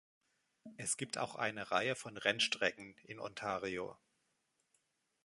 [0.77, 3.99] Es gibt auch eine Reihe von Rennstrecken in Ontario.